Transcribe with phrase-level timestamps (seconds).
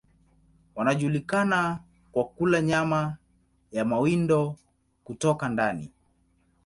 [0.75, 1.79] Wanajulikana
[2.11, 3.17] kwa kula nyama
[3.71, 4.55] ya mawindo
[5.03, 5.91] kutoka ndani.